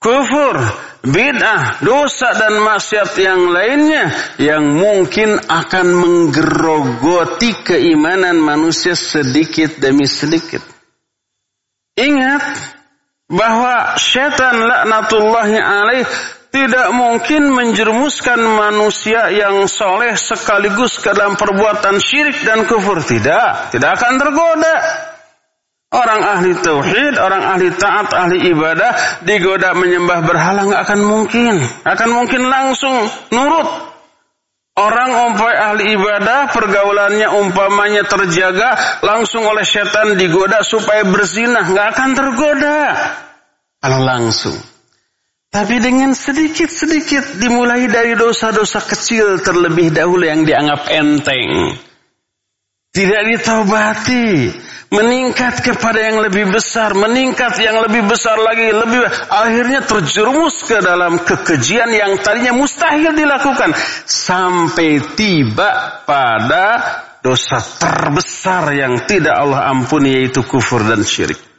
kufur, 0.00 0.56
bid'ah, 1.04 1.84
dosa 1.84 2.32
dan 2.34 2.64
maksiat 2.64 3.12
yang 3.20 3.52
lainnya 3.52 4.04
yang 4.40 4.64
mungkin 4.64 5.36
akan 5.36 5.86
menggerogoti 5.92 7.52
keimanan 7.62 8.40
manusia 8.40 8.96
sedikit 8.96 9.76
demi 9.76 10.08
sedikit. 10.08 10.64
Ingat 11.96 12.44
bahwa 13.30 13.96
setan 13.98 14.56
laknatullahi 14.66 15.58
alaih 15.58 16.06
tidak 16.56 16.88
mungkin 16.96 17.52
menjerumuskan 17.52 18.40
manusia 18.40 19.28
yang 19.28 19.68
soleh 19.68 20.16
sekaligus 20.16 20.96
ke 20.96 21.12
dalam 21.12 21.36
perbuatan 21.36 22.00
syirik 22.00 22.40
dan 22.48 22.64
kufur. 22.64 23.04
Tidak, 23.04 23.76
tidak 23.76 23.90
akan 24.00 24.16
tergoda. 24.16 24.76
Orang 25.92 26.24
ahli 26.24 26.56
tauhid, 26.56 27.20
orang 27.20 27.44
ahli 27.44 27.68
taat, 27.76 28.08
ahli 28.08 28.48
ibadah 28.56 29.20
digoda 29.20 29.76
menyembah 29.76 30.24
berhala 30.24 30.64
nggak 30.64 30.82
akan 30.88 31.00
mungkin. 31.04 31.60
Akan 31.84 32.08
mungkin 32.16 32.48
langsung 32.48 33.04
nurut. 33.36 33.92
Orang 34.76 35.12
umpai 35.12 35.54
ahli 35.60 35.92
ibadah, 35.92 36.52
pergaulannya 36.56 37.32
umpamanya 37.36 38.04
terjaga, 38.08 39.00
langsung 39.04 39.44
oleh 39.44 39.64
setan 39.64 40.16
digoda 40.16 40.64
supaya 40.64 41.04
berzinah, 41.04 41.68
nggak 41.68 41.86
akan 41.96 42.10
tergoda. 42.16 42.80
Kalau 43.80 44.00
langsung. 44.04 44.75
Tapi 45.50 45.80
dengan 45.80 46.12
sedikit-sedikit 46.12 47.40
dimulai 47.40 47.88
dari 47.88 48.12
dosa-dosa 48.18 48.82
kecil 48.82 49.40
terlebih 49.40 49.94
dahulu 49.94 50.26
yang 50.26 50.44
dianggap 50.44 50.90
enteng. 50.92 51.72
Tidak 52.92 53.22
ditobati 53.28 54.52
meningkat 54.88 55.61
kepada 55.61 55.98
yang 55.98 56.22
lebih 56.22 56.48
besar, 56.48 56.94
meningkat 56.94 57.59
yang 57.59 57.82
lebih 57.82 58.06
besar 58.06 58.38
lagi, 58.38 58.70
lebih 58.70 59.02
akhirnya 59.28 59.82
terjerumus 59.82 60.62
ke 60.64 60.78
dalam 60.78 61.18
kekejian 61.20 61.90
yang 61.90 62.16
tadinya 62.22 62.54
mustahil 62.54 63.12
dilakukan 63.12 63.74
sampai 64.06 65.02
tiba 65.18 66.02
pada 66.06 66.66
dosa 67.20 67.59
terbesar 67.59 68.70
yang 68.76 69.02
tidak 69.04 69.35
Allah 69.35 69.66
ampuni 69.66 70.14
yaitu 70.14 70.46
kufur 70.46 70.87
dan 70.87 71.02
syirik. 71.02 71.55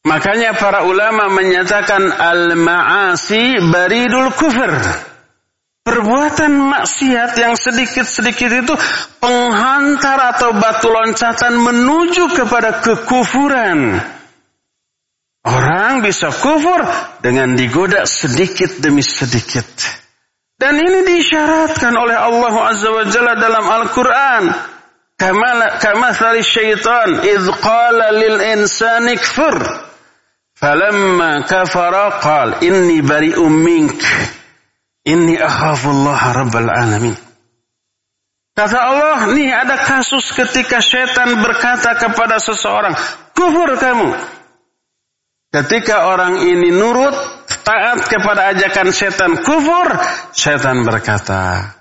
Makanya 0.00 0.56
para 0.56 0.88
ulama 0.88 1.28
menyatakan 1.28 2.08
al-ma'asi 2.08 3.60
baridul 3.68 4.32
kufur. 4.32 4.72
Perbuatan 5.80 6.56
maksiat 6.56 7.36
yang 7.40 7.56
sedikit-sedikit 7.56 8.64
itu 8.64 8.74
penghantar 9.20 10.36
atau 10.36 10.56
batu 10.56 10.88
loncatan 10.92 11.56
menuju 11.56 12.32
kepada 12.36 12.80
kekufuran. 12.80 13.96
Orang 15.40 16.04
bisa 16.04 16.28
kufur 16.32 16.84
dengan 17.24 17.56
digoda 17.56 18.04
sedikit 18.04 18.80
demi 18.80 19.00
sedikit. 19.00 19.64
Dan 20.60 20.76
ini 20.76 21.00
disyaratkan 21.00 21.96
oleh 21.96 22.16
Allah 22.16 22.54
Azza 22.68 22.92
wa 22.92 23.04
Jalla 23.08 23.40
dalam 23.40 23.64
Al-Quran. 23.64 24.44
Kama 25.16 26.12
thali 26.12 26.44
syaitan 26.44 27.24
idh 27.24 27.48
qala 27.60 28.12
lil 28.16 28.36
insani 28.56 29.16
kfur. 29.16 29.88
Falamma 30.60 31.40
kafara 31.48 32.20
qal 32.20 32.60
inni 32.60 33.00
bari'um 33.00 33.48
mink. 33.48 33.96
Inni 35.08 35.40
akhafullah 35.40 36.20
rabbal 36.36 36.68
alamin. 36.68 37.16
Kata 38.52 38.76
Allah, 38.76 39.32
nih 39.32 39.48
ada 39.56 39.80
kasus 39.80 40.36
ketika 40.36 40.84
setan 40.84 41.40
berkata 41.40 41.96
kepada 41.96 42.36
seseorang, 42.36 42.92
kufur 43.32 43.72
kamu. 43.80 44.12
Ketika 45.48 46.12
orang 46.12 46.44
ini 46.44 46.68
nurut, 46.68 47.16
taat 47.64 48.04
kepada 48.04 48.52
ajakan 48.52 48.92
setan 48.92 49.40
kufur, 49.40 49.88
setan 50.36 50.84
berkata, 50.84 51.72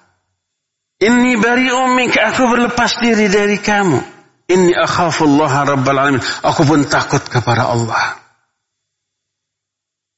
Inni 1.03 1.35
bari 1.35 1.67
umik, 1.67 2.15
aku 2.15 2.47
berlepas 2.47 2.95
diri 3.03 3.27
dari 3.27 3.59
kamu. 3.59 3.99
Inni 4.47 4.71
akhafullah 4.71 5.67
rabbal 5.67 5.99
alamin. 5.99 6.23
Aku 6.47 6.63
pun 6.63 6.87
takut 6.87 7.27
kepada 7.27 7.67
Allah. 7.67 8.28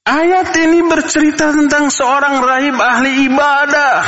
Ayat 0.01 0.49
ini 0.57 0.81
bercerita 0.89 1.53
tentang 1.53 1.93
seorang 1.93 2.41
rahib 2.41 2.73
ahli 2.73 3.29
ibadah. 3.29 4.01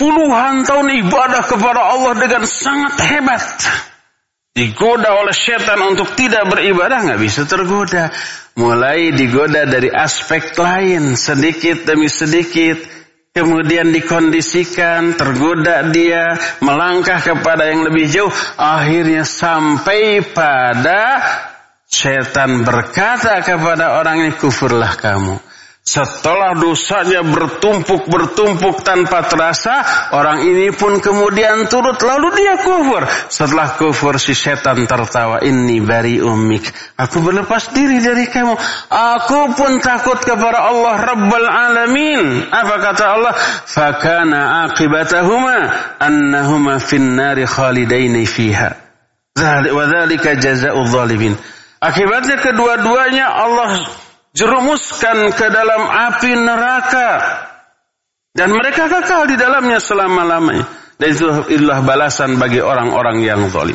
Puluhan 0.00 0.64
tahun 0.64 0.88
ibadah 1.04 1.44
kepada 1.44 1.92
Allah 1.92 2.16
dengan 2.16 2.48
sangat 2.48 2.96
hebat. 3.12 3.44
Digoda 4.56 5.20
oleh 5.20 5.36
setan 5.36 5.80
untuk 5.84 6.16
tidak 6.16 6.48
beribadah 6.48 7.04
nggak 7.04 7.20
bisa 7.20 7.44
tergoda. 7.44 8.08
Mulai 8.56 9.12
digoda 9.12 9.68
dari 9.68 9.92
aspek 9.92 10.56
lain 10.56 11.12
sedikit 11.12 11.84
demi 11.84 12.08
sedikit. 12.08 12.80
Kemudian 13.32 13.96
dikondisikan, 13.96 15.16
tergoda 15.16 15.88
dia, 15.88 16.36
melangkah 16.60 17.16
kepada 17.16 17.64
yang 17.68 17.84
lebih 17.88 18.08
jauh. 18.08 18.32
Akhirnya 18.60 19.24
sampai 19.24 20.20
pada 20.20 21.00
Setan 21.92 22.64
berkata 22.64 23.44
kepada 23.44 24.00
orang 24.00 24.24
ini 24.24 24.32
kufurlah 24.32 24.96
kamu. 24.96 25.36
Setelah 25.82 26.54
dosanya 26.56 27.26
bertumpuk-bertumpuk 27.26 28.86
tanpa 28.86 29.26
terasa, 29.26 29.82
orang 30.14 30.46
ini 30.46 30.70
pun 30.72 31.02
kemudian 31.02 31.66
turut 31.66 31.98
lalu 32.00 32.32
dia 32.38 32.54
kufur. 32.64 33.02
Setelah 33.26 33.76
kufur 33.76 34.16
si 34.16 34.32
setan 34.32 34.88
tertawa, 34.88 35.42
ini 35.42 35.82
bari 35.82 36.22
umik. 36.22 36.70
Aku 36.96 37.20
berlepas 37.20 37.74
diri 37.76 37.98
dari 38.00 38.30
kamu. 38.30 38.54
Aku 38.88 39.52
pun 39.58 39.82
takut 39.82 40.22
kepada 40.22 40.70
Allah 40.70 40.96
Rabbal 41.02 41.48
Alamin. 41.50 42.46
Apa 42.46 42.74
kata 42.78 43.04
Allah? 43.18 43.34
Fakana 43.66 44.70
akibatahuma 44.70 45.56
annahuma 45.98 46.78
finnari 46.78 47.44
khalidaini 47.44 48.22
fiha. 48.24 48.70
Wadhalika 49.66 50.38
jaza'ul 50.38 50.88
zalimin. 50.88 51.34
Akibatnya 51.82 52.38
kedua-duanya 52.38 53.26
Allah 53.26 53.82
jerumuskan 54.38 55.34
ke 55.34 55.46
dalam 55.50 55.82
api 55.82 56.30
neraka. 56.38 57.10
Dan 58.32 58.54
mereka 58.54 58.86
kekal 58.86 59.26
di 59.26 59.34
dalamnya 59.34 59.82
selama-lamanya. 59.82 60.64
Dan 60.96 61.08
itu 61.10 61.26
itulah 61.50 61.82
balasan 61.82 62.38
bagi 62.38 62.62
orang-orang 62.62 63.26
yang 63.26 63.50
zalim. 63.50 63.74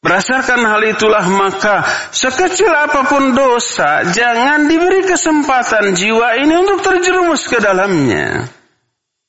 Berdasarkan 0.00 0.60
hal 0.68 0.82
itulah 0.84 1.24
maka 1.32 1.80
sekecil 2.12 2.68
apa 2.68 3.08
pun 3.08 3.32
dosa 3.32 4.04
jangan 4.12 4.68
diberi 4.68 5.00
kesempatan 5.08 5.96
jiwa 5.96 6.44
ini 6.44 6.60
untuk 6.60 6.84
terjerumus 6.84 7.48
ke 7.48 7.56
dalamnya. 7.56 8.44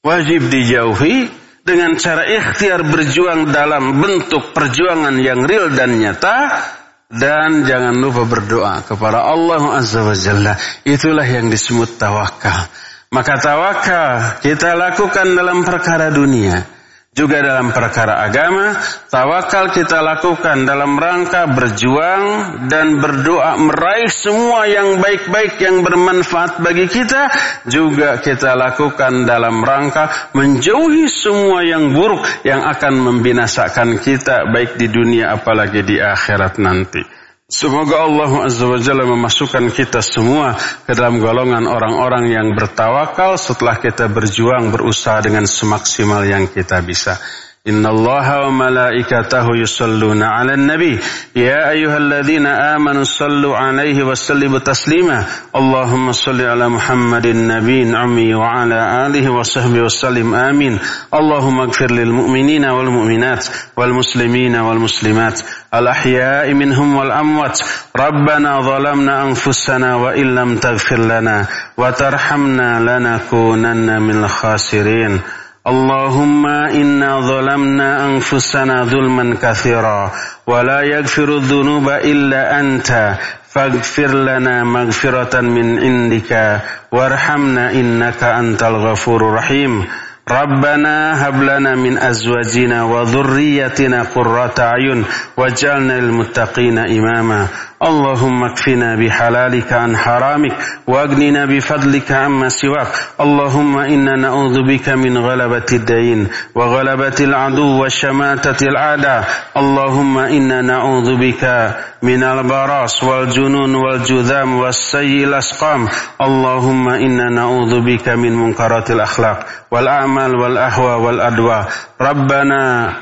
Wajib 0.04 0.52
dijauhi 0.52 1.32
dengan 1.64 1.96
cara 1.96 2.28
ikhtiar 2.28 2.84
berjuang 2.92 3.56
dalam 3.56 4.04
bentuk 4.04 4.52
perjuangan 4.52 5.16
yang 5.24 5.48
real 5.48 5.72
dan 5.72 5.96
nyata 5.96 6.60
dan 7.10 7.64
jangan 7.70 7.94
lupa 7.94 8.26
berdoa 8.26 8.82
kepada 8.82 9.30
Allah 9.30 9.78
Azza 9.78 10.02
wa 10.02 10.18
Jalla. 10.18 10.58
Itulah 10.82 11.26
yang 11.26 11.54
disebut 11.54 12.02
tawakal. 12.02 12.66
Maka 13.14 13.34
tawakal 13.38 14.42
kita 14.42 14.74
lakukan 14.74 15.38
dalam 15.38 15.62
perkara 15.62 16.10
dunia. 16.10 16.75
Juga 17.16 17.40
dalam 17.40 17.72
perkara 17.72 18.28
agama, 18.28 18.76
tawakal 19.08 19.72
kita 19.72 20.04
lakukan 20.04 20.68
dalam 20.68 21.00
rangka 21.00 21.48
berjuang 21.48 22.24
dan 22.68 23.00
berdoa 23.00 23.56
meraih 23.56 24.12
semua 24.12 24.68
yang 24.68 25.00
baik-baik 25.00 25.56
yang 25.64 25.80
bermanfaat 25.80 26.60
bagi 26.60 26.92
kita. 26.92 27.32
Juga 27.72 28.20
kita 28.20 28.60
lakukan 28.60 29.24
dalam 29.24 29.64
rangka 29.64 30.36
menjauhi 30.36 31.08
semua 31.08 31.64
yang 31.64 31.96
buruk 31.96 32.28
yang 32.44 32.68
akan 32.68 33.08
membinasakan 33.08 33.96
kita 34.04 34.52
baik 34.52 34.76
di 34.76 34.92
dunia 34.92 35.40
apalagi 35.40 35.88
di 35.88 35.96
akhirat 35.96 36.60
nanti. 36.60 37.15
Semoga 37.46 38.10
Allah 38.10 38.50
Azza 38.50 38.66
wa 38.66 38.82
Jalla 38.82 39.06
memasukkan 39.06 39.70
kita 39.70 40.02
semua 40.02 40.58
ke 40.58 40.98
dalam 40.98 41.22
golongan 41.22 41.70
orang-orang 41.70 42.34
yang 42.34 42.58
bertawakal 42.58 43.38
setelah 43.38 43.78
kita 43.78 44.10
berjuang 44.10 44.74
berusaha 44.74 45.22
dengan 45.22 45.46
semaksimal 45.46 46.26
yang 46.26 46.50
kita 46.50 46.82
bisa. 46.82 47.22
إن 47.69 47.87
الله 47.87 48.41
وملائكته 48.47 49.47
يصلون 49.57 50.23
على 50.23 50.55
النبي 50.55 50.99
يا 51.37 51.71
أيها 51.71 51.97
الذين 51.97 52.47
آمنوا 52.47 53.05
صلوا 53.05 53.57
عليه 53.57 54.03
وسلموا 54.03 54.59
تسليما 54.59 55.25
اللهم 55.57 56.13
صل 56.13 56.41
على 56.41 56.69
محمد 56.69 57.27
النبي 57.27 57.83
العمي 57.83 58.35
وعلى 58.35 59.07
آله 59.07 59.31
وصحبه 59.31 59.81
وسلم 59.81 60.35
آمين 60.35 60.79
اللهم 61.15 61.61
اغفر 61.61 61.91
للمؤمنين 61.91 62.65
والمؤمنات 62.65 63.47
والمسلمين 63.77 64.57
والمسلمات 64.57 65.41
الأحياء 65.75 66.53
منهم 66.55 66.97
والأموات 66.97 67.61
ربنا 67.97 68.61
ظلمنا 68.61 69.23
أنفسنا 69.23 69.97
وإن 69.97 70.35
لم 70.35 70.57
تغفر 70.57 70.99
لنا 70.99 71.47
وترحمنا 71.77 72.81
لنكونن 72.81 74.03
من 74.03 74.25
الخاسرين 74.25 75.21
اللهم 75.67 76.47
إنا 76.47 77.21
ظلمنا 77.21 78.07
أنفسنا 78.07 78.85
ظلما 78.85 79.37
كثيرا 79.43 80.13
ولا 80.47 80.81
يغفر 80.81 81.29
الذنوب 81.37 81.89
إلا 81.89 82.61
أنت 82.61 83.15
فاغفر 83.51 84.15
لنا 84.15 84.65
مغفرة 84.65 85.41
من 85.41 85.79
عندك 85.79 86.61
وارحمنا 86.93 87.71
إنك 87.71 88.23
أنت 88.25 88.63
الغفور 88.63 89.29
الرحيم 89.29 89.85
ربنا 90.31 91.29
هب 91.29 91.43
لنا 91.43 91.75
من 91.75 91.99
أزواجنا 91.99 92.85
وذريتنا 92.85 94.03
قرة 94.15 94.55
أعين 94.59 95.05
واجعلنا 95.37 95.93
للمتقين 96.01 96.79
إماما 96.79 97.47
اللهم 97.83 98.45
اكفنا 98.45 98.97
بحلالك 98.97 99.73
عن 99.73 99.97
حرامك 99.97 100.53
واغننا 100.87 101.45
بفضلك 101.45 102.13
عما 102.13 102.49
سواك 102.49 102.87
اللهم 103.21 103.79
إنا 103.79 104.17
نعوذ 104.17 104.63
بك 104.63 104.89
من 104.89 105.19
غلبة 105.19 105.67
الدين 105.73 106.29
وغلبة 106.55 107.15
العدو 107.21 107.85
وشماتة 107.85 108.67
الأعداء 108.69 109.25
اللهم 109.57 110.19
إنا 110.19 110.63
نعوذ 110.63 111.17
بك 111.17 111.75
من 112.03 112.23
البراس 112.25 113.05
والجنون 113.05 113.75
والجذام 113.75 114.55
والسيء 114.57 115.25
الأسقام 115.25 115.89
اللهم 116.21 116.89
إنا 116.89 117.29
نعوذ 117.31 117.81
بك 117.81 118.09
من 118.09 118.33
منكرات 118.37 118.91
الأخلاق 118.91 119.47
والأعمال 119.71 120.14
والأهوى 120.18 120.96
والأدواء 121.06 121.68
ربنا 122.02 122.94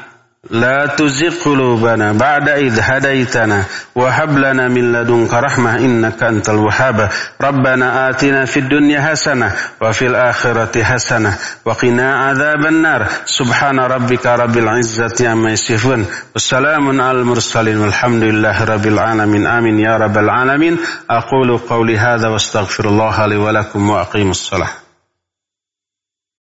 لا 0.52 0.86
تزغ 0.86 1.44
قلوبنا 1.46 2.12
بعد 2.12 2.50
إذ 2.50 2.80
هديتنا 2.82 3.64
وهب 3.96 4.38
لنا 4.38 4.68
من 4.68 4.94
لدنك 4.94 5.34
رحمة 5.34 5.78
إنك 5.78 6.24
أنت 6.24 6.50
الوهاب. 6.50 7.10
ربنا 7.42 8.10
آتنا 8.10 8.46
في 8.46 8.60
الدنيا 8.60 9.02
حسنة 9.02 9.52
وفي 9.82 10.08
الآخرة 10.08 10.84
حسنة 10.84 11.38
وقنا 11.66 12.16
عذاب 12.16 12.66
النار. 12.66 13.08
سبحان 13.26 13.80
ربك 13.80 14.26
رب 14.26 14.58
العزة 14.58 15.30
عما 15.30 15.52
يصفون. 15.52 16.06
والسلام 16.34 17.02
على 17.02 17.18
المرسلين. 17.18 17.78
والحمد 17.78 18.24
لله 18.24 18.64
رب 18.64 18.88
العالمين. 18.88 19.48
آمين 19.48 19.80
يا 19.80 19.98
رب 19.98 20.18
العالمين. 20.18 20.78
أقول 21.10 21.58
قولي 21.58 21.98
هذا 21.98 22.28
واستغفر 22.28 22.86
الله 22.86 23.26
لي 23.26 23.38
ولكم 23.38 23.90
وأقيم 23.90 24.30
الصلاة. 24.32 24.83